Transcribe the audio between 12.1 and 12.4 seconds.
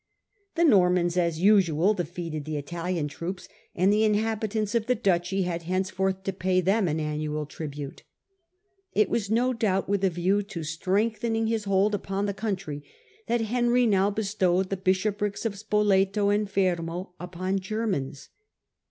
the